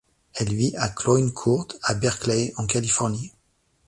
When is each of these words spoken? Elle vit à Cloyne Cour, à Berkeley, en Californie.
Elle 0.33 0.55
vit 0.55 0.73
à 0.77 0.89
Cloyne 0.89 1.31
Cour, 1.31 1.67
à 1.83 1.93
Berkeley, 1.93 2.53
en 2.57 2.65
Californie. 2.65 3.31